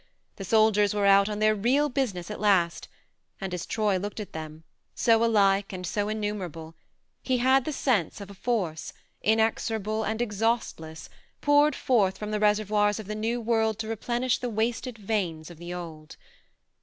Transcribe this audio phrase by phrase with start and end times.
[0.37, 2.87] The soldiers were out on their real business at last,
[3.39, 4.63] and as Troy looked at them,
[4.95, 6.73] so alike and so innumerable,
[7.21, 11.07] he had the sense of a force, inexorable and exhaustless,
[11.39, 15.59] poured forth from the reservoirs of the new world to replenish the wasted veins of
[15.59, 16.15] the old.